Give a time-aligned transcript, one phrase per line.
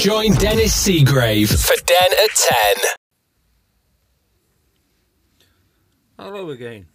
[0.00, 2.76] Join Denis Seagrave for Den at 10.
[6.18, 6.86] Hello again.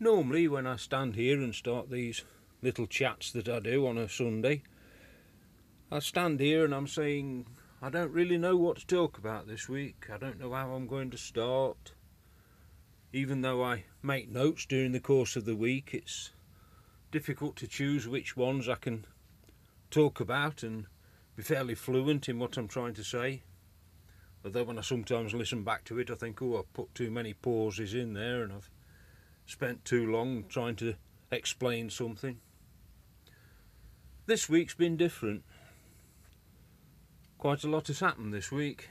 [0.00, 2.24] Normally, when I stand here and start these
[2.62, 4.64] little chats that I do on a Sunday,
[5.88, 7.46] I stand here and I'm saying,
[7.80, 10.08] I don't really know what to talk about this week.
[10.12, 11.92] I don't know how I'm going to start.
[13.12, 16.32] Even though I make notes during the course of the week, it's
[17.12, 19.06] difficult to choose which ones I can
[19.92, 20.86] talk about and
[21.36, 23.42] be fairly fluent in what I'm trying to say.
[24.44, 27.34] Although when I sometimes listen back to it, I think, oh, I've put too many
[27.34, 28.70] pauses in there and I've
[29.44, 30.94] spent too long trying to
[31.30, 32.38] explain something.
[34.26, 35.44] This week's been different.
[37.38, 38.88] Quite a lot has happened this week.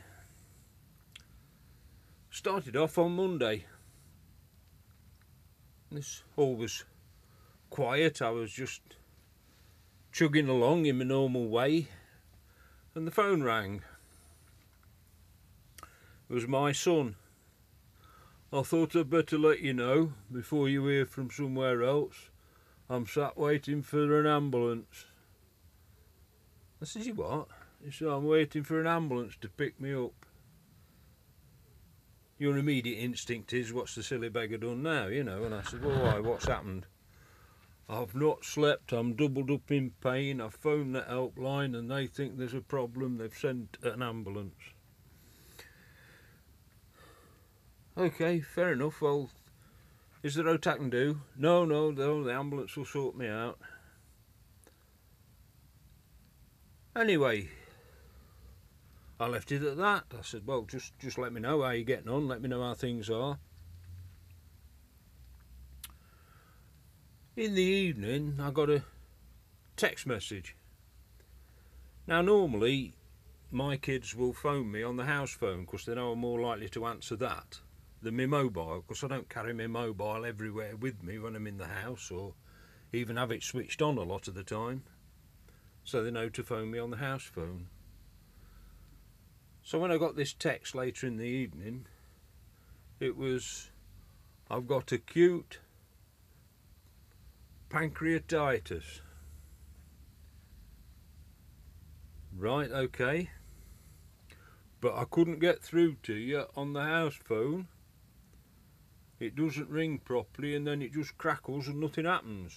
[2.29, 3.65] Started off on Monday.
[5.91, 6.83] This all was
[7.69, 8.21] quiet.
[8.21, 8.81] I was just
[10.11, 11.87] chugging along in my normal way,
[12.95, 13.81] and the phone rang.
[16.29, 17.15] It was my son.
[18.51, 22.29] I thought I'd better let you know before you hear from somewhere else.
[22.89, 25.05] I'm sat waiting for an ambulance.
[26.81, 27.47] I said, You what?
[27.83, 30.13] He said, I'm waiting for an ambulance to pick me up.
[32.37, 35.07] Your immediate instinct is, What's the silly beggar done now?
[35.07, 36.19] You know, and I said, Well, why?
[36.19, 36.85] What's happened?
[37.87, 40.41] I've not slept, I'm doubled up in pain.
[40.41, 43.17] I've phoned the helpline and they think there's a problem.
[43.17, 44.55] They've sent an ambulance.
[47.95, 49.01] Okay, fair enough.
[49.01, 49.29] Well,
[50.23, 51.21] is there aught I can do?
[51.37, 53.59] No, no, no, the ambulance will sort me out.
[56.95, 57.49] Anyway,
[59.19, 60.05] I left it at that.
[60.17, 62.63] I said, well, just, just let me know how you're getting on, let me know
[62.63, 63.37] how things are.
[67.37, 68.83] In the evening, I got a
[69.75, 70.55] text message.
[72.07, 72.93] Now, normally,
[73.51, 76.69] my kids will phone me on the house phone because they know I'm more likely
[76.69, 77.59] to answer that
[78.01, 81.57] than my mobile because I don't carry my mobile everywhere with me when I'm in
[81.57, 82.35] the house or
[82.93, 84.83] even have it switched on a lot of the time.
[85.83, 87.67] So they know to phone me on the house phone.
[89.61, 91.87] So when I got this text later in the evening,
[93.01, 93.71] it was
[94.49, 95.59] I've got acute
[97.69, 99.01] pancreatitis.
[102.35, 103.29] Right, okay.
[104.81, 107.67] But I couldn't get through to you on the house phone
[109.19, 112.53] it doesn't ring properly and then it just crackles and nothing happens.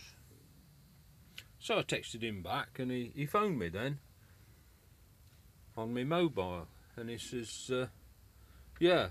[1.59, 3.99] So I texted him back and he, he phoned me then
[5.77, 7.87] on my mobile and he says, uh,
[8.81, 9.11] Yeah,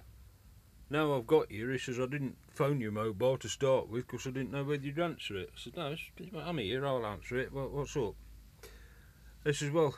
[0.90, 1.70] now I've got you.
[1.70, 4.84] He says, I didn't phone your mobile to start with because I didn't know whether
[4.84, 5.50] you'd answer it.
[5.56, 7.52] I said, No, I'm here, I'll answer it.
[7.52, 8.16] What, what's up?
[9.44, 9.96] He says, Well,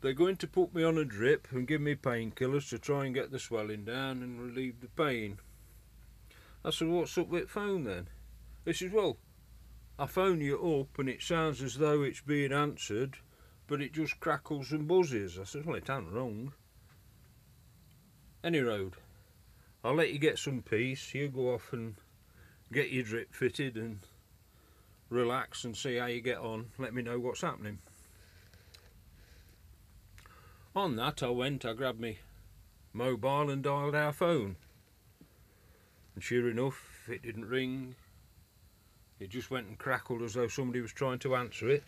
[0.00, 3.14] they're going to put me on a drip and give me painkillers to try and
[3.14, 5.38] get the swelling down and relieve the pain.
[6.64, 8.08] I said, what's up with phone then?
[8.64, 9.18] He says, well,
[9.98, 13.18] I phone you up and it sounds as though it's being answered,
[13.66, 15.38] but it just crackles and buzzes.
[15.38, 16.52] I said, well, it ain't wrong.
[18.42, 18.94] Any road,
[19.82, 21.14] I'll let you get some peace.
[21.14, 21.94] You go off and
[22.72, 24.00] get your drip fitted and
[25.08, 26.66] relax and see how you get on.
[26.78, 27.78] Let me know what's happening.
[30.76, 32.16] On that, I went, I grabbed my
[32.92, 34.56] mobile and dialed our phone.
[36.14, 37.96] And sure enough, it didn't ring.
[39.18, 41.84] It just went and crackled as though somebody was trying to answer it.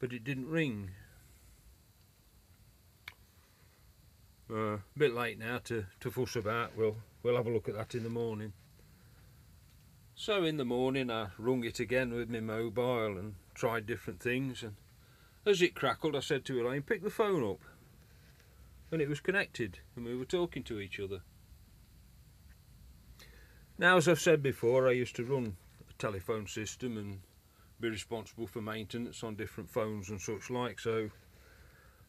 [0.00, 0.90] But it didn't ring.
[4.50, 6.76] Uh, a bit late now to, to fuss about.
[6.76, 8.52] We'll, we'll have a look at that in the morning.
[10.14, 14.62] So in the morning I rung it again with my mobile and tried different things
[14.62, 14.76] and
[15.46, 17.60] as it crackled I said to Elaine, pick the phone up.
[18.92, 21.22] And it was connected and we were talking to each other.
[23.76, 25.56] Now, as I've said before, I used to run
[25.88, 27.20] a telephone system and
[27.80, 31.10] be responsible for maintenance on different phones and such like, so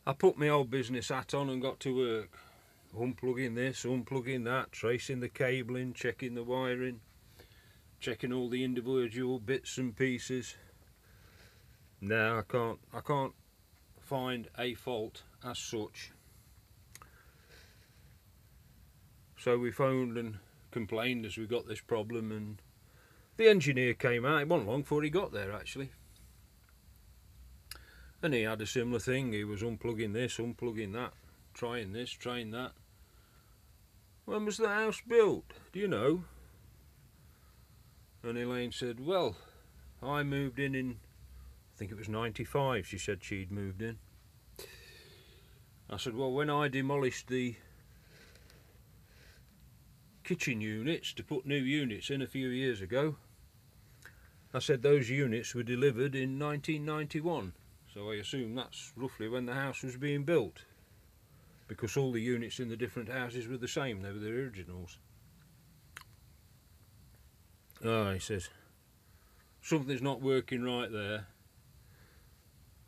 [0.07, 2.37] I put my old business hat on and got to work.
[2.95, 7.01] Unplugging this, unplugging that, tracing the cabling, checking the wiring,
[7.99, 10.55] checking all the individual bits and pieces.
[11.99, 13.33] Now I can't I can't
[13.99, 16.11] find a fault as such.
[19.37, 20.37] So we phoned and
[20.71, 22.61] complained as we got this problem and
[23.37, 25.89] the engineer came out, it wasn't long before he got there actually.
[28.21, 31.13] And he had a similar thing, he was unplugging this, unplugging that,
[31.53, 32.71] trying this, trying that.
[34.25, 35.45] When was the house built?
[35.71, 36.23] Do you know?
[38.23, 39.35] And Elaine said, well,
[40.01, 40.97] I moved in in
[41.75, 43.97] I think it was 95 she said she'd moved in.
[45.89, 47.55] I said, well, when I demolished the
[50.23, 53.17] kitchen units to put new units in a few years ago,
[54.53, 57.53] I said those units were delivered in 1991.
[57.95, 60.65] So I assume that's roughly when the house was being built.
[61.69, 64.97] Because all the units in the different houses were the same, they were the originals.
[67.83, 68.49] Ah, he says,
[69.61, 71.27] something's not working right there.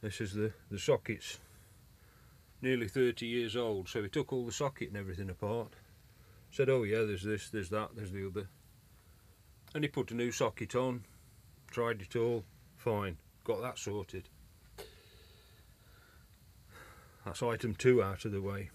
[0.01, 1.38] This is the, the sockets
[2.62, 5.74] nearly 30 years old, so he took all the socket and everything apart.
[6.51, 8.50] Said, oh yeah, there's this, there's that, there's the other.
[9.74, 11.06] And he put a new socket on,
[11.71, 12.44] tried it all,
[12.75, 14.27] fine, got that sorted.
[17.28, 18.70] That's item two out of the way.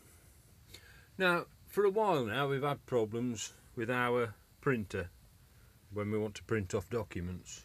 [1.17, 5.09] Now, for a while now, we've had problems with our printer
[5.91, 7.65] when we want to print off documents.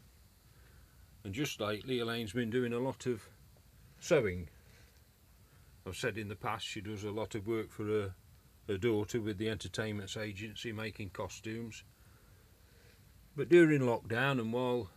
[1.26, 3.28] And just lately, Elaine's been doing a lot of
[4.00, 4.48] sewing.
[5.86, 8.16] I've said in the past she does a lot of work for her,
[8.70, 11.84] her daughter with the entertainments agency making costumes.
[13.36, 14.90] But during lockdown and while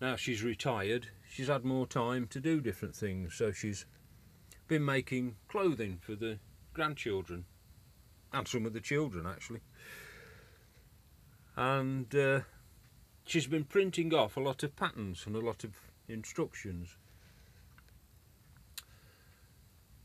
[0.00, 3.34] now she's retired, she's had more time to do different things.
[3.34, 3.84] So she's
[4.68, 6.38] been making clothing for the
[6.74, 7.44] grandchildren
[8.32, 9.60] and some of the children actually.
[11.56, 12.40] And uh,
[13.24, 15.72] she's been printing off a lot of patterns and a lot of
[16.08, 16.96] instructions.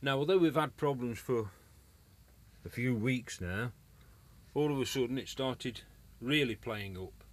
[0.01, 1.51] Now, although we've had problems for
[2.66, 3.71] a few weeks now,
[4.54, 5.81] all of a sudden it started
[6.19, 7.24] really playing up.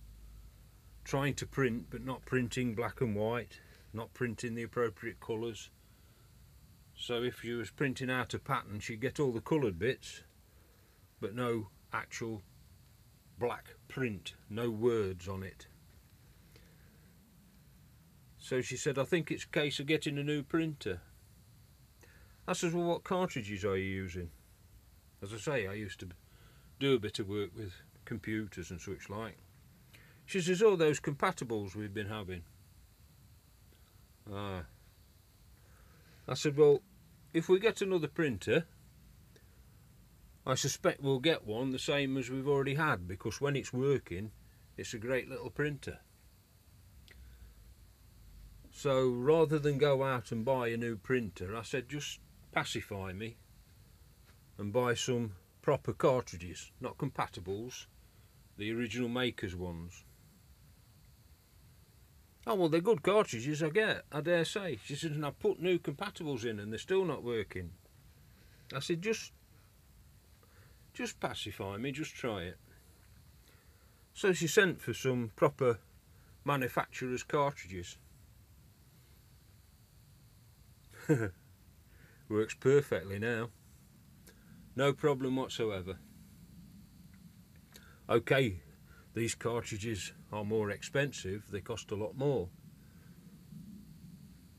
[1.02, 3.60] Trying to print, but not printing black and white,
[3.92, 5.70] not printing the appropriate colours.
[7.00, 10.20] So if she was printing out a pattern, she'd get all the coloured bits,
[11.18, 12.42] but no actual
[13.38, 15.66] black print, no words on it.
[18.36, 21.00] So she said, I think it's a case of getting a new printer.
[22.46, 24.28] I says, well, what cartridges are you using?
[25.22, 26.08] As I say, I used to
[26.78, 27.72] do a bit of work with
[28.04, 29.38] computers and such like.
[30.26, 32.42] She says, oh, those compatibles we've been having.
[34.30, 34.64] Ah.
[36.28, 36.82] I said, well,
[37.32, 38.66] if we get another printer,
[40.46, 44.32] I suspect we'll get one the same as we've already had because when it's working,
[44.76, 45.98] it's a great little printer.
[48.72, 52.20] So rather than go out and buy a new printer, I said just
[52.52, 53.36] pacify me
[54.58, 57.86] and buy some proper cartridges, not compatibles,
[58.56, 60.04] the original maker's ones.
[62.50, 64.80] Oh well, they're good cartridges, I get, I dare say.
[64.84, 67.70] She said, and I put new compatibles in and they're still not working.
[68.74, 69.30] I said, just,
[70.92, 72.58] just pacify me, just try it.
[74.14, 75.78] So she sent for some proper
[76.44, 77.98] manufacturer's cartridges.
[82.28, 83.50] Works perfectly now.
[84.74, 85.98] No problem whatsoever.
[88.08, 88.60] Okay,
[89.14, 92.48] these cartridges are more expensive, they cost a lot more.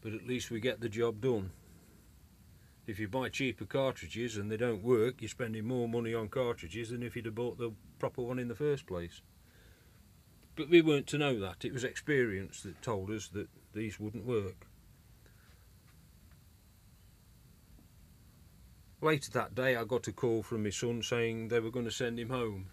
[0.02, 1.52] But at least we get the job done.
[2.88, 6.90] If you buy cheaper cartridges and they don't work, you're spending more money on cartridges
[6.90, 9.22] than if you'd have bought the proper one in the first place.
[10.56, 14.26] But we weren't to know that, it was experience that told us that these wouldn't
[14.26, 14.68] work.
[19.02, 21.92] Later that day I got a call from my son saying they were going to
[21.92, 22.68] send him home.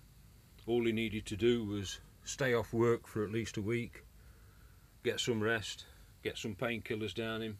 [0.69, 4.05] All he needed to do was stay off work for at least a week,
[5.03, 5.87] get some rest,
[6.23, 7.59] get some painkillers down him.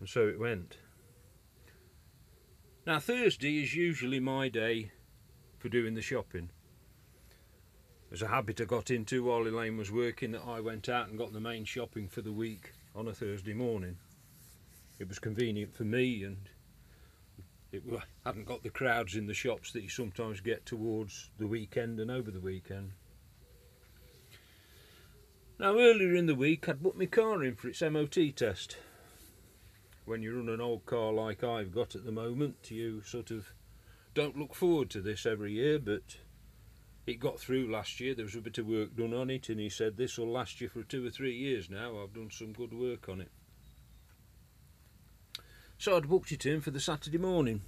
[0.00, 0.78] And so it went.
[2.86, 4.90] Now Thursday is usually my day
[5.58, 6.48] for doing the shopping.
[8.08, 11.18] There's a habit I got into while Elaine was working that I went out and
[11.18, 13.98] got the main shopping for the week on a Thursday morning
[14.98, 16.48] it was convenient for me and
[17.74, 17.82] it
[18.24, 22.10] hadn't got the crowds in the shops that you sometimes get towards the weekend and
[22.10, 22.92] over the weekend.
[25.58, 28.76] Now earlier in the week I'd put my car in for its MOT test.
[30.04, 33.52] When you run an old car like I've got at the moment you sort of
[34.14, 36.18] don't look forward to this every year but
[37.06, 39.58] it got through last year there was a bit of work done on it and
[39.58, 42.52] he said this will last you for two or three years now I've done some
[42.52, 43.30] good work on it.
[45.84, 47.60] So I'd booked it in for the Saturday morning.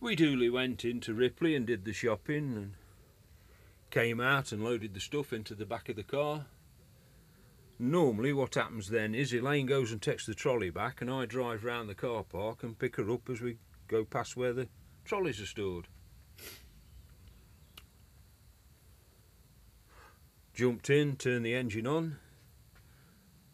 [0.00, 2.72] We duly went into Ripley and did the shopping and
[3.92, 6.46] came out and loaded the stuff into the back of the car.
[7.78, 11.62] Normally what happens then is Elaine goes and takes the trolley back and I drive
[11.62, 14.66] round the car park and pick her up as we go past where the
[15.04, 15.86] trolleys are stored.
[20.54, 22.16] Jumped in, turned the engine on.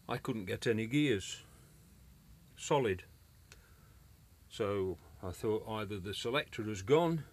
[0.09, 1.43] I couldn't get any gears.
[2.57, 3.05] Solid.
[4.49, 7.25] So I thought either the selector has gone,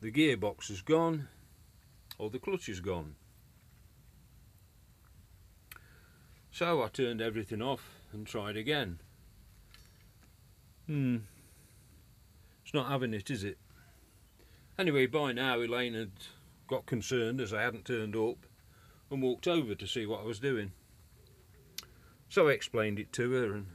[0.00, 1.28] the gearbox has gone,
[2.18, 3.16] or the clutch has gone.
[6.50, 9.00] So I turned everything off and tried again.
[10.86, 11.18] Hmm.
[12.64, 13.58] It's not having it, is it?
[14.78, 16.12] Anyway, by now Elaine had
[16.66, 18.46] got concerned as I hadn't turned up
[19.10, 20.72] and walked over to see what I was doing.
[22.28, 23.66] So I explained it to her and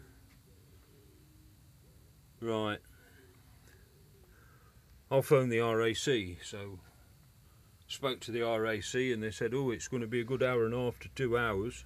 [2.41, 2.79] right.
[5.09, 6.43] I'll phone the RAC.
[6.43, 6.79] So
[7.87, 10.65] spoke to the RAC and they said, oh, it's going to be a good hour
[10.65, 11.85] and a half to two hours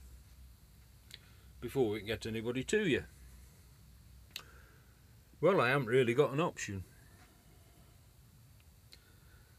[1.61, 3.03] before we can get anybody to you.
[5.41, 6.83] Well, I haven't really got an option.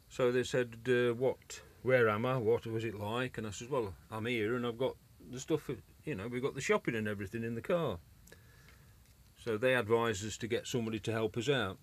[0.09, 3.38] So they said, uh, what, where am I, what was it like?
[3.38, 4.97] And I said, well, I'm here and I've got
[5.30, 5.70] the stuff,
[6.04, 7.99] you know, we've got the shopping and everything in the car.
[9.44, 11.78] So they advised us to get somebody to help us out.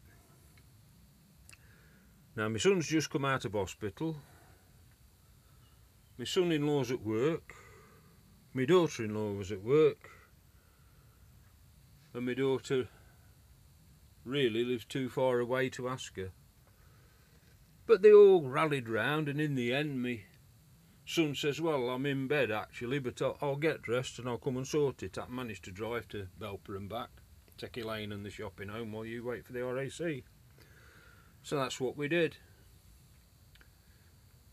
[2.36, 4.18] Now, my son's just come out of hospital.
[6.18, 7.56] My son-in-law's at work.
[8.54, 10.10] My daughter-in-law was at work.
[12.14, 12.88] And my daughter
[14.24, 16.32] really lives too far away to ask her.
[17.88, 20.26] But they all rallied round, and in the end, me
[21.08, 24.58] son says, Well, I'm in bed actually, but I'll, I'll, get dressed and I'll come
[24.58, 25.18] and sort it.
[25.18, 27.10] I managed to drive to Belper and back,
[27.58, 30.24] take Lane and the shopping home while you wait for the RAC.
[31.44, 32.38] So that's what we did.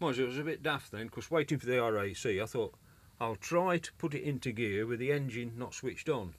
[0.00, 2.74] Mind it was a bit daft then, because waiting for the RAC, I thought,
[3.20, 6.34] I'll try to put it into gear with the engine not switched on.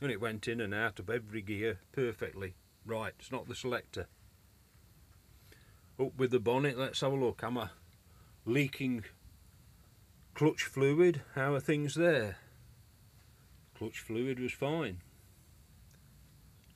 [0.00, 2.54] And it went in and out of every gear perfectly.
[2.86, 4.06] Right, it's not the selector
[6.00, 7.68] up with the bonnet let's have a look am I
[8.44, 9.04] leaking
[10.34, 12.38] clutch fluid how are things there
[13.78, 14.98] clutch fluid was fine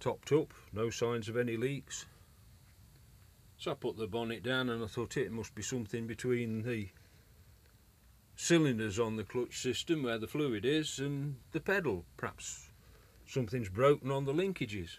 [0.01, 2.07] topped up no signs of any leaks
[3.57, 6.89] so I put the bonnet down and I thought it must be something between the
[8.37, 12.69] cylinders on the clutch system where the fluid is and the pedal perhaps
[13.27, 14.99] something's broken on the linkages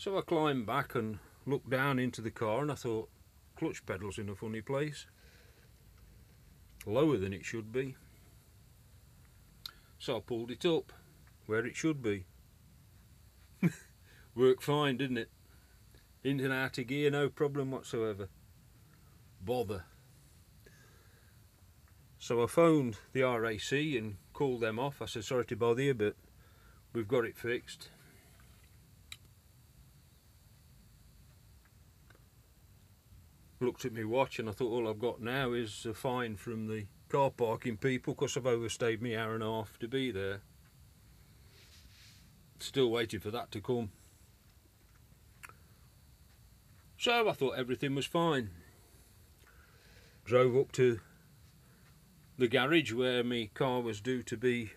[0.00, 3.10] so I climbed back and looked down into the car and I thought,
[3.54, 5.04] clutch pedal's in a funny place.
[6.86, 7.96] Lower than it should be.
[9.98, 10.94] So I pulled it up
[11.44, 12.24] where it should be.
[14.34, 15.30] Worked fine, didn't it?
[16.22, 18.28] In and out of gear, no problem whatsoever.
[19.42, 19.84] Bother.
[22.18, 25.00] So I phoned the RAC and called them off.
[25.00, 26.16] I said, sorry to bother you, but
[26.92, 27.88] we've got it fixed.
[33.60, 36.66] looked at my watch and I thought all I've got now is a fine from
[36.66, 40.40] the car parking people because I've overstayed me hour and a half to be there.
[42.62, 43.90] Still waiting for that to come.
[46.98, 48.50] So I thought everything was fine.
[50.24, 51.00] Drove up to
[52.36, 54.72] the garage where my car was due to be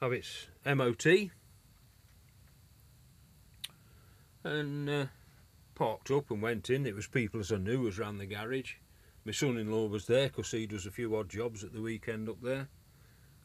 [0.00, 1.30] have its MOT
[4.44, 5.06] and uh,
[5.74, 6.86] parked up and went in.
[6.86, 8.74] It was people as I knew was ran the garage.
[9.24, 12.40] My son-in-law was there because he does a few odd jobs at the weekend up
[12.40, 12.68] there.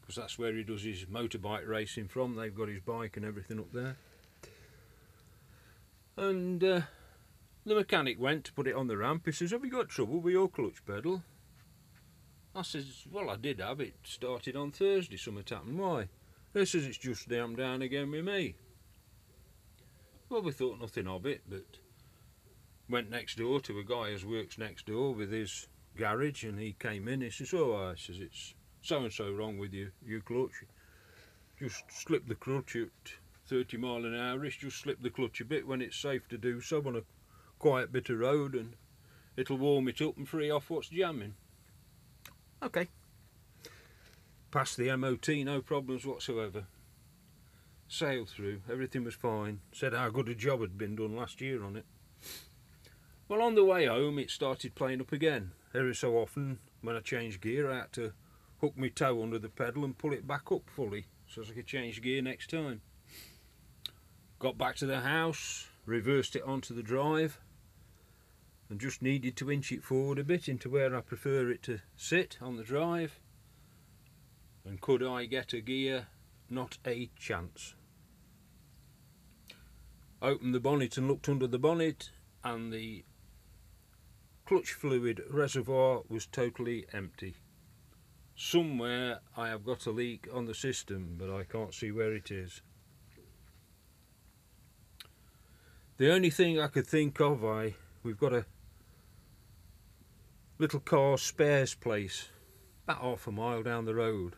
[0.04, 2.36] Because that's where he does his motorbike racing from.
[2.36, 3.96] They've got his bike and everything up there.
[6.18, 6.80] And uh,
[7.64, 9.22] the mechanic went to put it on the ramp.
[9.24, 11.22] He says, have you got trouble with your clutch pedal?
[12.54, 13.94] I says, well, I did have it.
[14.04, 15.78] Started on Thursday, something happened.
[15.78, 16.08] Why?
[16.52, 18.56] He says, it's just down down again with me.
[20.28, 21.64] Well, we thought nothing of it, but
[22.88, 26.74] went next door to a guy who works next door with his garage and he
[26.78, 30.20] came in he says oh I says it's so and so wrong with you your
[30.20, 30.64] clutch
[31.58, 32.88] just slip the clutch at
[33.48, 36.60] 30 mile an hour just slip the clutch a bit when it's safe to do
[36.60, 37.02] so on a
[37.58, 38.74] quiet bit of road and
[39.38, 41.34] it'll warm it up and free off what's jamming.
[42.62, 42.88] Okay.
[44.50, 46.66] Passed the MOT no problems whatsoever.
[47.88, 49.60] Sailed through everything was fine.
[49.72, 51.86] Said how good a job had been done last year on it.
[53.28, 55.52] Well, on the way home, it started playing up again.
[55.74, 58.12] Every so often, when I changed gear, I had to
[58.64, 61.52] hook my toe under the pedal and pull it back up fully so as I
[61.52, 62.80] could change gear next time.
[64.38, 67.38] Got back to the house, reversed it onto the drive,
[68.70, 71.80] and just needed to inch it forward a bit into where I prefer it to
[71.94, 73.20] sit on the drive.
[74.64, 76.06] And could I get a gear?
[76.48, 77.74] Not a chance.
[80.22, 83.04] Opened the bonnet and looked under the bonnet, and the
[84.46, 87.34] clutch fluid reservoir was totally empty.
[88.36, 92.30] Somewhere I have got a leak on the system, but I can't see where it
[92.30, 92.62] is.
[95.96, 98.46] The only thing I could think of, I we've got a
[100.58, 102.28] little car spares place
[102.84, 104.34] about half a mile down the road.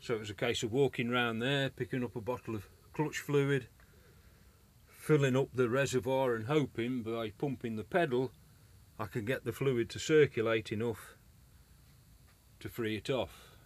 [0.00, 3.18] So it was a case of walking round there, picking up a bottle of clutch
[3.18, 3.68] fluid,
[4.86, 8.30] filling up the reservoir and hoping by pumping the pedal
[8.98, 11.14] I could get the fluid to circulate enough
[12.60, 13.56] to free it off.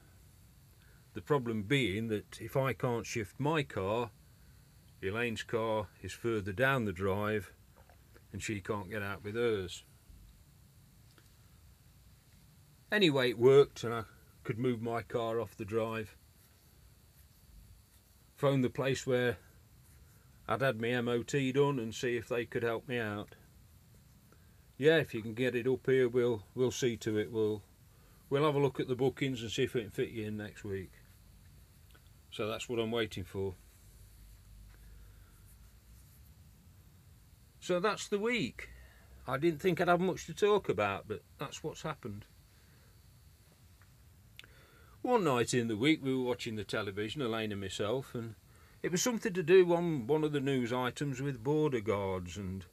[1.14, 4.10] The problem being that if I can't shift my car,
[5.02, 7.52] Elaine's car is further down the drive
[8.32, 9.84] and she can't get out with hers.
[12.90, 14.02] Anyway, it worked and I
[14.44, 16.16] could move my car off the drive.
[18.36, 19.36] Phoned the place where
[20.48, 23.34] I'd had my MOT done and see if they could help me out.
[24.76, 27.30] Yeah, if you can get it up here, we'll we'll see to it.
[27.30, 27.62] We'll
[28.32, 30.38] we'll have a look at the bookings and see if it can fit you in
[30.38, 30.90] next week.
[32.30, 33.56] So that's what I'm waiting for.
[37.60, 38.70] So that's the week.
[39.28, 42.24] I didn't think I'd have much to talk about, but that's what's happened.
[45.02, 48.34] One night in the week we were watching the television, Elaine and myself, and
[48.82, 52.64] it was something to do on one of the news items with border guards and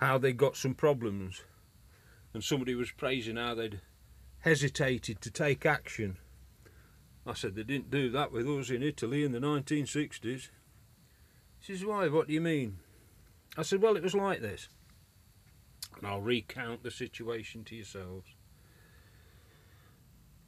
[0.00, 1.42] how they got some problems.
[2.32, 3.82] And somebody was praising how they'd
[4.46, 6.16] hesitated to take action.
[7.26, 10.50] I said they didn't do that with us in Italy in the 1960s.
[11.58, 12.78] She says, why, what do you mean?
[13.56, 14.68] I said, well, it was like this.
[15.96, 18.28] And I'll recount the situation to yourselves.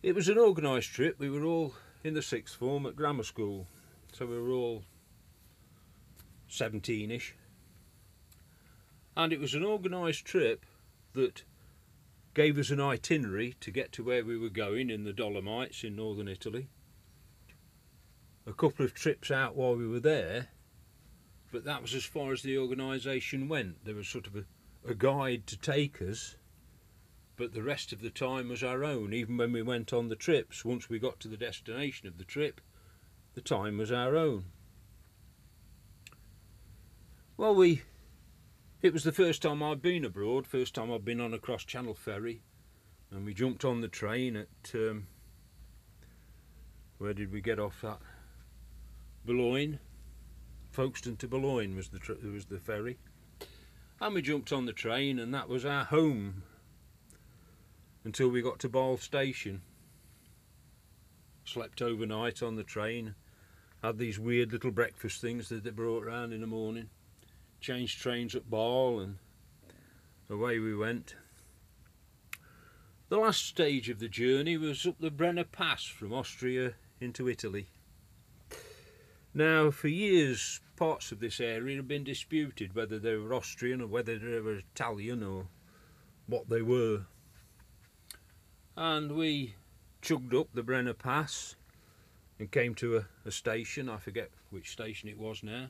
[0.00, 1.18] It was an organised trip.
[1.18, 1.74] We were all
[2.04, 3.66] in the sixth form at grammar school,
[4.12, 4.84] so we were all
[6.48, 7.32] 17ish.
[9.16, 10.64] And it was an organised trip
[11.14, 11.42] that
[12.34, 15.96] gave us an itinerary to get to where we were going in the Dolomites in
[15.96, 16.68] northern Italy.
[18.46, 20.48] A couple of trips out while we were there,
[21.52, 23.84] but that was as far as the organisation went.
[23.84, 24.44] There was sort of a,
[24.86, 26.36] a guide to take us
[27.38, 29.14] but the rest of the time was our own.
[29.14, 32.24] Even when we went on the trips, once we got to the destination of the
[32.24, 32.60] trip,
[33.34, 34.46] the time was our own.
[37.36, 37.82] Well, we.
[38.80, 41.64] It was the first time I'd been abroad, first time I'd been on a cross
[41.64, 42.42] channel ferry,
[43.10, 44.72] and we jumped on the train at.
[44.72, 45.08] Um,
[46.98, 47.98] where did we get off at?
[49.24, 49.80] Boulogne.
[50.70, 51.98] Folkestone to Boulogne was the
[52.32, 52.98] was the ferry,
[54.00, 56.44] and we jumped on the train, and that was our home
[58.04, 59.62] until we got to Basle station.
[61.44, 63.16] Slept overnight on the train,
[63.82, 66.90] had these weird little breakfast things that they brought round in the morning.
[67.60, 69.18] Changed trains at Basle and
[70.30, 71.16] away we went.
[73.08, 77.68] The last stage of the journey was up the Brenner Pass from Austria into Italy.
[79.34, 83.86] Now, for years, parts of this area have been disputed whether they were Austrian or
[83.86, 85.48] whether they were Italian or
[86.26, 87.06] what they were
[88.78, 89.56] and we
[90.00, 91.56] chugged up the Brenner Pass
[92.38, 93.88] and came to a, a, station.
[93.88, 95.66] I forget which station it was now,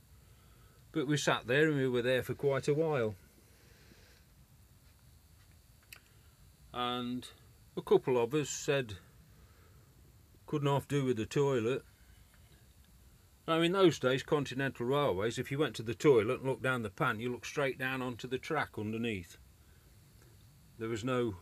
[0.92, 3.14] but we sat there and we were there for quite a while.
[6.72, 7.26] And
[7.76, 8.94] a couple of us said
[10.46, 11.82] couldn't half do with the toilet.
[13.46, 16.82] Now in those days, Continental Railways, if you went to the toilet and looked down
[16.82, 19.36] the pan, you looked straight down onto the track underneath.
[20.78, 21.36] There was no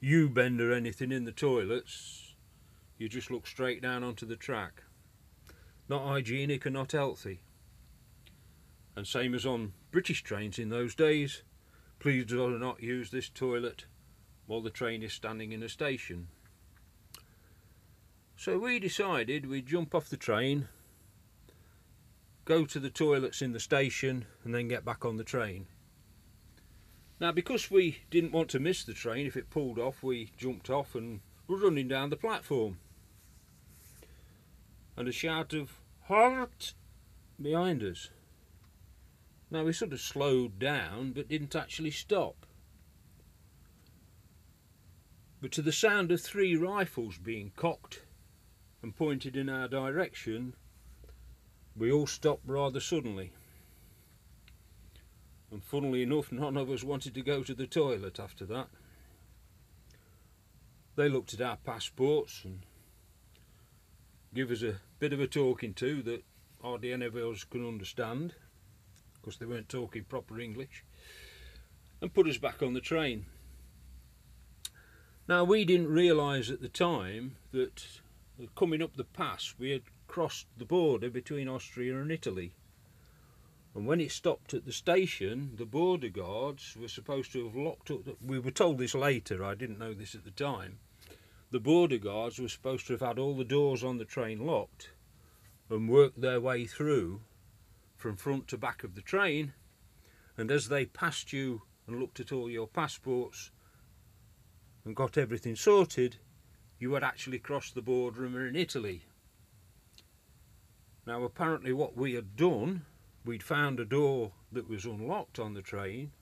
[0.00, 2.34] U-bend or anything in the toilets.
[2.98, 4.82] You just look straight down onto the track.
[5.88, 7.40] Not hygienic and not healthy.
[8.98, 11.44] And same as on British trains in those days,
[12.00, 13.84] please do not use this toilet
[14.48, 16.26] while the train is standing in a station.
[18.36, 20.66] So we decided we'd jump off the train,
[22.44, 25.68] go to the toilets in the station and then get back on the train.
[27.20, 30.70] Now, because we didn't want to miss the train, if it pulled off, we jumped
[30.70, 32.80] off and were running down the platform.
[34.96, 36.74] And a shout of halt
[37.40, 38.10] behind us.
[39.50, 42.46] Now, we sort of slowed down, but didn't actually stop.
[45.40, 48.02] But to the sound of three rifles being cocked
[48.82, 50.54] and pointed in our direction,
[51.76, 53.32] we all stopped rather suddenly
[55.50, 58.68] and funnily enough none of us wanted to go to the toilet after that.
[60.96, 62.60] They looked at our passports and
[64.34, 66.24] give us a bit of a talking to that
[66.62, 68.34] hardly any of us could understand
[69.20, 70.84] because they weren't talking proper English
[72.00, 73.26] and put us back on the train.
[75.26, 77.86] Now, we didn't realise at the time that
[78.42, 82.54] uh, coming up the pass, we had crossed the border between Austria and Italy.
[83.74, 87.90] And when it stopped at the station, the border guards were supposed to have locked
[87.90, 88.00] up.
[88.24, 90.78] We were told this later, I didn't know this at the time.
[91.50, 94.90] The border guards were supposed to have had all the doors on the train locked
[95.68, 97.20] and worked their way through
[97.98, 99.52] from front to back of the train.
[100.36, 103.50] And as they passed you and looked at all your passports
[104.84, 106.16] and got everything sorted,
[106.78, 109.02] you had actually crossed the border and were in Italy.
[111.04, 112.84] Now, apparently, what we had done,
[113.24, 116.12] we'd found a door that was unlocked on the train,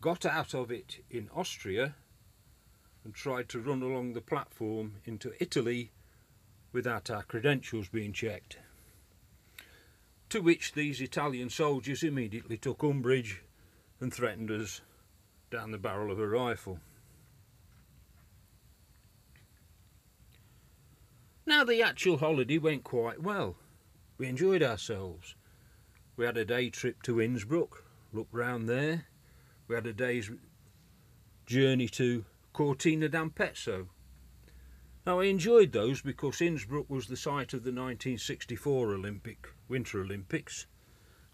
[0.00, 1.94] got out of it in Austria,
[3.04, 5.92] and tried to run along the platform into Italy
[6.72, 8.58] without our credentials being checked.
[10.30, 13.42] To which these Italian soldiers immediately took umbrage
[14.00, 14.80] and threatened us
[15.50, 16.80] down the barrel of a rifle.
[21.46, 23.56] Now, the actual holiday went quite well.
[24.18, 25.34] We enjoyed ourselves.
[26.16, 29.06] We had a day trip to Innsbruck, looked round there.
[29.68, 30.30] We had a day's
[31.46, 33.88] journey to Cortina d'Ampezzo.
[35.06, 40.66] Now, I enjoyed those because Innsbruck was the site of the 1964 Olympic Winter Olympics,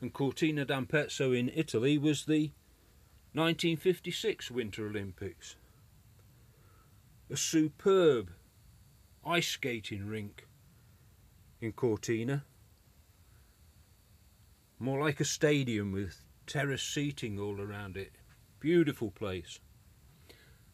[0.01, 2.51] and Cortina d'Ampezzo in Italy was the
[3.33, 5.55] 1956 Winter Olympics.
[7.31, 8.33] A superb
[9.25, 10.49] ice skating rink
[11.61, 12.45] in Cortina.
[14.81, 18.13] More like a stadium with terrace seating all around it.
[18.59, 19.61] Beautiful place.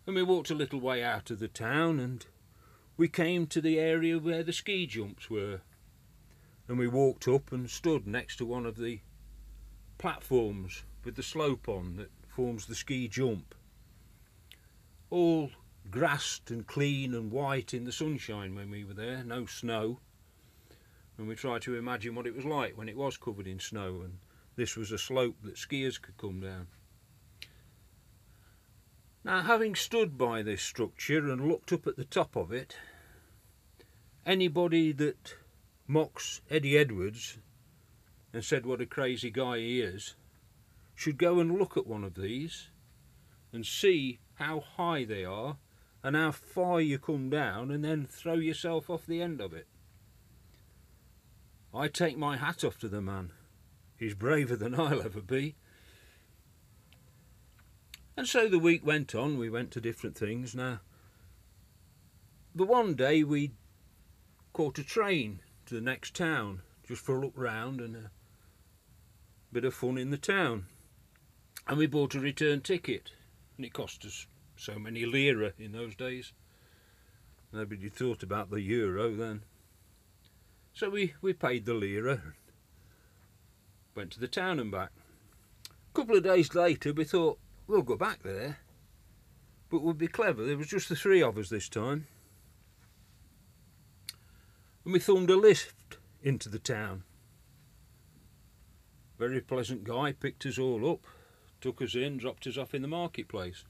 [0.07, 2.25] And we walked a little way out of the town and
[2.97, 5.61] we came to the area where the ski jumps were.
[6.69, 9.01] And we walked up and stood next to one of the
[9.99, 13.55] platforms with the slope on that forms the ski jump.
[15.11, 15.51] All
[15.91, 20.01] grassed and clean and white in the sunshine when we were there, no snow.
[21.17, 24.03] And we tried to imagine what it was like when it was covered in snow
[24.03, 24.19] and
[24.57, 26.67] this was a slope that skiers could come down.
[29.27, 32.77] Now, having stood by this structure and looked up at the top of it,
[34.25, 35.35] anybody that
[35.89, 37.39] mocks Eddie Edwards
[38.33, 40.15] and said what a crazy guy he is
[40.95, 42.69] should go and look at one of these
[43.53, 45.57] and see how high they are
[46.05, 49.67] and how far you come down and then throw yourself off the end of it.
[51.75, 53.33] I take my hat off to the man.
[53.99, 55.57] He's braver than I'll ever be.
[58.17, 60.55] And so the week went on, we went to different things.
[60.55, 60.81] Now,
[62.55, 63.53] the one day we
[64.55, 68.11] caught a train to the next town just for a look round and a
[69.53, 70.67] bit of fun in the town.
[71.69, 73.11] And we bought a return ticket,
[73.57, 74.27] and it cost us
[74.57, 76.33] so many lira in those days.
[77.53, 79.43] Nobody thought about the euro then.
[80.73, 82.23] So we, we paid the lira,
[83.95, 84.91] went to the town and back.
[85.69, 88.59] A couple of days later we thought, we'll go back there,
[89.71, 90.45] but we'll be clever.
[90.45, 92.07] There was just the three of us this time.
[94.85, 97.03] And we thumbed a lift into the town.
[99.19, 101.01] Very pleasant guy, picked us all up,
[101.61, 103.65] took us in, dropped us off in the marketplace.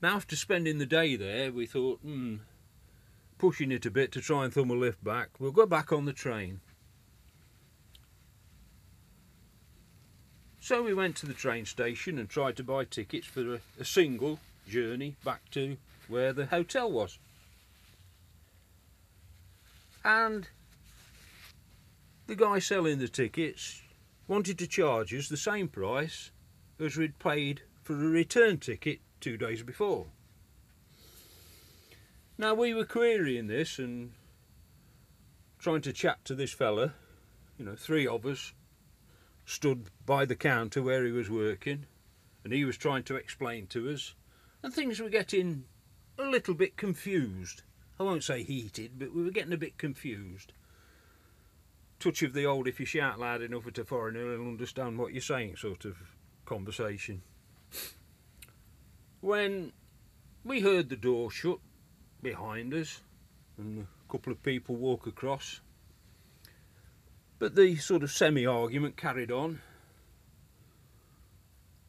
[0.00, 2.36] Now, after spending the day there, we thought, hmm,
[3.38, 6.06] pushing it a bit to try and thumb a lift back, we'll go back on
[6.06, 6.60] the train.
[10.62, 13.84] So we went to the train station and tried to buy tickets for a, a
[13.84, 17.18] single journey back to where the hotel was.
[20.04, 20.46] And
[22.28, 23.82] the guy selling the tickets
[24.28, 26.30] wanted to charge us the same price
[26.78, 30.06] as we'd paid for a return ticket two days before.
[32.38, 34.12] Now we were querying this and
[35.58, 36.94] trying to chat to this fella.
[37.58, 38.52] You know, three of us
[39.44, 41.86] stood by the counter where he was working
[42.44, 44.14] and he was trying to explain to us
[44.62, 45.64] and things were getting
[46.18, 47.62] a little bit confused.
[47.98, 50.52] I won't say heated, but we were getting a bit confused.
[51.98, 55.12] Touch of the old if you shout loud enough at a foreigner he'll understand what
[55.12, 55.96] you're saying sort of
[56.44, 57.22] conversation
[59.22, 59.72] when
[60.44, 61.58] we heard the door shut
[62.20, 63.00] behind us
[63.56, 65.60] and a couple of people walk across.
[67.42, 69.62] But the sort of semi argument carried on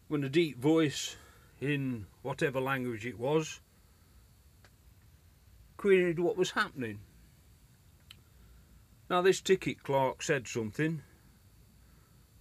[0.07, 1.15] when a deep voice
[1.61, 3.59] in whatever language it was
[5.77, 7.01] queried what was happening.
[9.11, 11.03] Now, this ticket clerk said something,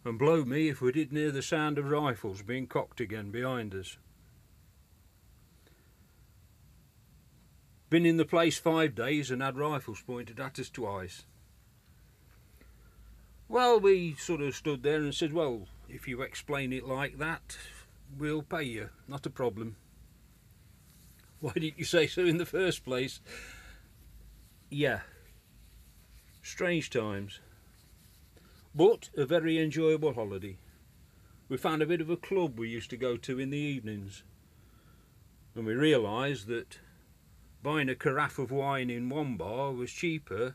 [0.07, 3.75] and blow me if we didn't hear the sound of rifles being cocked again behind
[3.75, 3.99] us.
[7.91, 11.27] Been in the place five days and had rifles pointed at us twice.
[13.53, 17.59] Well, we sort of stood there and said, well, if you explain it like that,
[18.17, 19.77] we'll pay you, not a problem.
[21.41, 23.21] Why didn't you say so in the first place?
[24.71, 25.01] Yeah.
[26.43, 27.41] Strange times.
[28.75, 30.57] But a very enjoyable holiday.
[31.51, 34.23] We found a bit of a club we used to go to in the evenings.
[35.55, 36.79] And we realised that
[37.63, 40.55] buying a carafe of wine in one bar was cheaper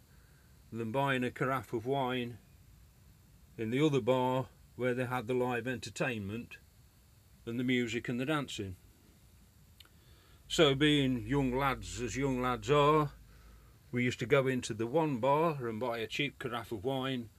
[0.74, 2.40] than buying a carafe of wine
[3.58, 6.58] in the other bar where they had the live entertainment
[7.46, 8.76] and the music and the dancing.
[10.48, 13.12] So, being young lads as young lads are,
[13.92, 17.30] we used to go into the one bar and buy a cheap carafe of wine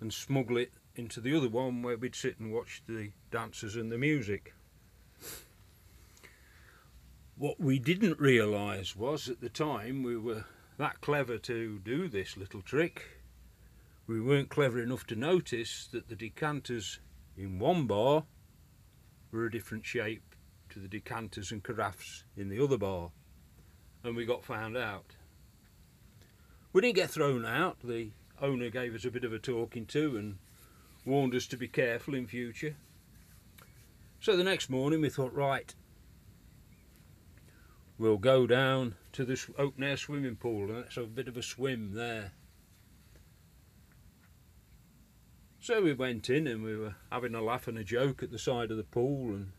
[0.00, 3.90] and smuggle it into the other one where we'd sit and watch the dancers and
[3.90, 4.54] the music.
[7.36, 10.44] What we didn't realise was at the time we were
[10.78, 13.21] that clever to do this little trick.
[14.12, 17.00] We weren't clever enough to notice that the decanters
[17.34, 18.24] in one bar
[19.30, 20.36] were a different shape
[20.68, 23.10] to the decanters and carafes in the other bar,
[24.04, 25.16] and we got found out.
[26.74, 27.78] We didn't get thrown out.
[27.82, 30.36] The owner gave us a bit of a talking to and
[31.06, 32.76] warned us to be careful in future.
[34.20, 35.74] So the next morning we thought, right,
[37.96, 41.38] we'll go down to this open air swimming pool and let's have a bit of
[41.38, 42.32] a swim there.
[45.62, 48.38] So we went in and we were having a laugh and a joke at the
[48.38, 49.52] side of the pool and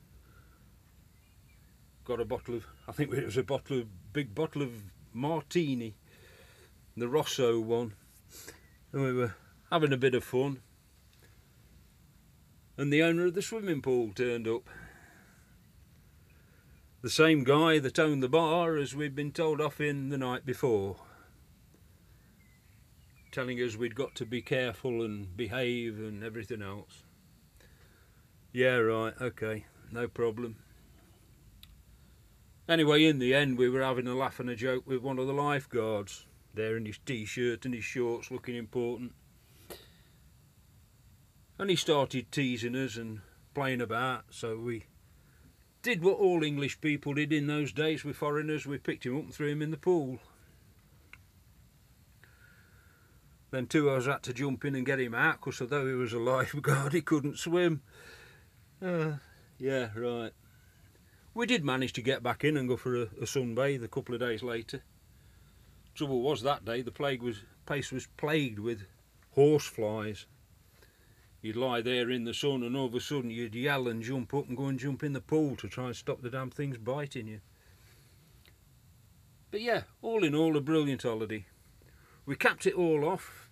[2.04, 4.72] got a bottle of, I think it was a bottle of, big bottle of
[5.13, 5.96] martini,
[6.98, 7.94] the Rosso one.
[8.92, 9.36] And we were
[9.72, 10.60] having a bit of fun.
[12.76, 14.63] And the owner of the swimming pool turned up.
[17.02, 20.46] The same guy that owned the bar as we'd been told off in the night
[20.46, 20.98] before.
[23.34, 27.02] Telling us we'd got to be careful and behave and everything else.
[28.52, 30.58] Yeah, right, okay, no problem.
[32.69, 35.26] Anyway, in the end, we were having a laugh and a joke with one of
[35.26, 39.13] the lifeguards, there in his t shirt and his shorts looking important.
[41.58, 43.22] And he started teasing us and
[43.56, 44.84] playing about, so we
[45.82, 49.24] did what all English people did in those days with foreigners we picked him up
[49.24, 50.19] and threw him in the pool.
[53.54, 55.94] Then two of us had to jump in and get him out because although he
[55.94, 57.84] was a lifeguard, he couldn't swim.
[58.84, 59.18] Uh,
[59.60, 60.32] yeah, right.
[61.36, 64.16] We did manage to get back in and go for a, a sunbathe a couple
[64.16, 64.82] of days later.
[65.94, 68.88] Trouble was that day the plague was place was plagued with
[69.36, 70.26] horse flies.
[71.44, 74.34] You'd lie there in the sun and all of a sudden you'd yell and jump
[74.34, 76.80] up and go and jump in the pool to try and stop the damn things
[76.80, 77.42] biting you.
[79.52, 81.46] But yeah, all in all a brilliant holiday.
[82.26, 83.50] We capped it all off.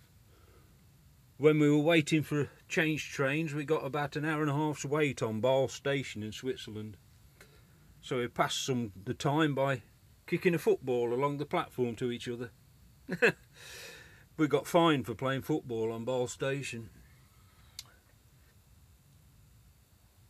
[1.36, 4.84] When we were waiting for change trains we got about an hour and a half's
[4.84, 6.96] wait on Bâle station in Switzerland.
[8.00, 9.82] So we passed some the time by
[10.26, 12.50] kicking a football along the platform to each other.
[14.36, 16.88] we got fined for playing football on Bâle Station.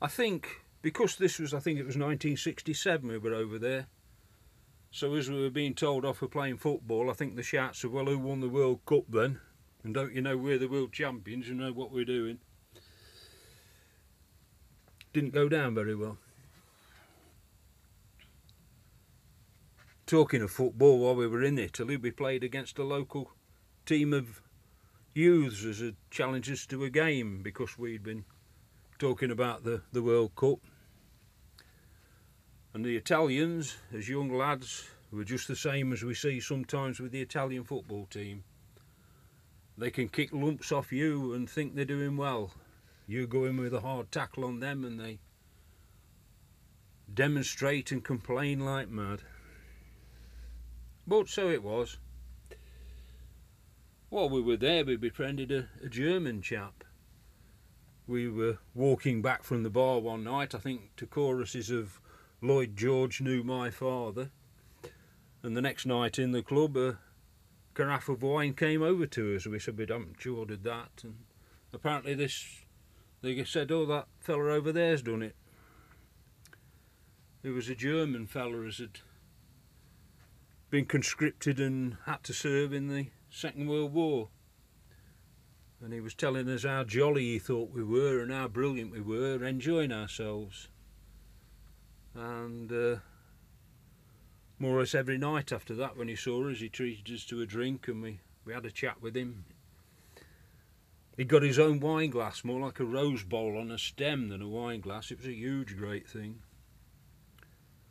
[0.00, 3.86] I think because this was, I think it was 1967 we were over there.
[4.92, 7.92] So as we were being told off for playing football, I think the shouts of,
[7.92, 9.40] well, who won the World Cup then?
[9.82, 12.38] And don't you know we're the world champions, you know what we're doing.
[15.12, 16.18] Didn't go down very well.
[20.12, 23.30] talking of football, while we were in Italy, we played against a local
[23.86, 24.42] team of
[25.14, 28.22] youths as a challengers to a game because we'd been
[28.98, 30.58] talking about the, the World Cup.
[32.74, 37.12] And the Italians, as young lads, were just the same as we see sometimes with
[37.12, 38.44] the Italian football team.
[39.76, 42.52] They can kick lumps off you and think they're doing well.
[43.06, 45.18] You go in with a hard tackle on them and they
[47.12, 49.20] demonstrate and complain like mad.
[51.06, 51.98] But so it was.
[54.08, 56.84] While we were there, we befriended a, a German chap.
[58.06, 62.00] We were walking back from the bar one night, I think to choruses of
[62.44, 64.32] Lloyd George Knew My Father.
[65.44, 66.98] And the next night in the club, a
[67.74, 69.46] carafe of wine came over to us.
[69.46, 71.04] We said we'd haven't ordered that.
[71.04, 71.18] And
[71.72, 72.64] apparently this,
[73.20, 75.36] they said, oh, that fella over there's done it.
[77.44, 78.98] It was a German fella as had
[80.68, 84.30] been conscripted and had to serve in the Second World War.
[85.80, 89.00] And he was telling us how jolly he thought we were and how brilliant we
[89.00, 90.68] were, enjoying ourselves.
[92.14, 92.96] And uh,
[94.58, 96.58] more or less every night after that when he saw us.
[96.60, 99.44] He treated us to a drink and we, we had a chat with him.
[101.16, 104.40] He got his own wine glass, more like a rose bowl on a stem than
[104.40, 105.10] a wine glass.
[105.10, 106.42] It was a huge, great thing.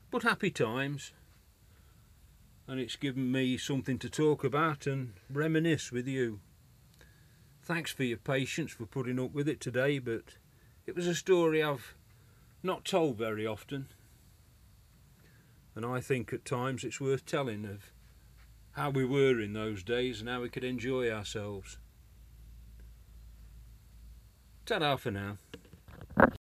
[0.09, 1.11] But happy times.
[2.67, 6.39] And it's given me something to talk about and reminisce with you.
[7.63, 10.37] Thanks for your patience for putting up with it today, but
[10.85, 11.95] it was a story I've
[12.63, 13.87] not told very often.
[15.75, 17.91] And I think at times it's worth telling of
[18.71, 21.77] how we were in those days and how we could enjoy ourselves.
[24.65, 25.37] Ta-da for now.